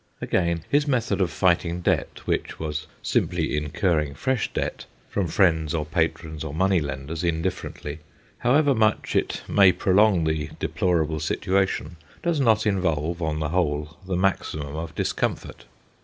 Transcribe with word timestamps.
Again, 0.19 0.63
his 0.67 0.87
method 0.87 1.21
of 1.21 1.29
fighting 1.29 1.81
debt, 1.81 2.21
which 2.25 2.57
was 2.57 2.87
simply 3.03 3.55
incurring 3.55 4.15
fresh 4.15 4.51
debt, 4.51 4.85
from 5.07 5.27
friends 5.27 5.75
or 5.75 5.85
patrons 5.85 6.43
or 6.43 6.55
money 6.55 6.79
lenders 6.81 7.21
indiffer 7.21 7.69
ently, 7.71 7.99
however 8.39 8.73
much 8.73 9.15
it 9.15 9.43
may 9.47 9.71
prolong 9.71 10.23
the 10.23 10.49
deplorable 10.57 11.19
situation, 11.19 11.97
does 12.23 12.39
not 12.39 12.65
involve, 12.65 13.21
on 13.21 13.39
the 13.39 13.49
whole, 13.49 13.97
the 14.07 14.15
maximum 14.17 14.75
of 14.75 14.95
discomfort. 14.95 15.65